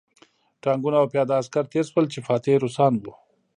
[0.63, 3.13] ټانکونه او پیاده عسکر تېر شول چې فاتح روسان وو